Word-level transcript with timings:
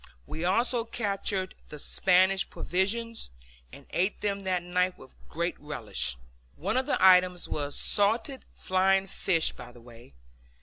We 0.25 0.43
also 0.43 0.83
captured 0.83 1.53
the 1.69 1.77
Spanish 1.77 2.49
provisions, 2.49 3.29
and 3.71 3.85
ate 3.91 4.21
them 4.21 4.39
that 4.39 4.63
night 4.63 4.97
with 4.97 5.13
great 5.29 5.59
relish. 5.59 6.17
One 6.55 6.75
of 6.75 6.87
the 6.87 6.97
items 6.99 7.47
was 7.47 7.79
salted 7.79 8.43
flying 8.55 9.05
fish, 9.05 9.51
by 9.51 9.71
the 9.71 9.79
way. 9.81 10.15